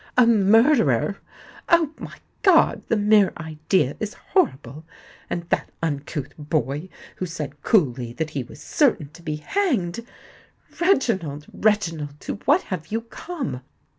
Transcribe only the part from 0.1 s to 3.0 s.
A murderer! Ah—my God, the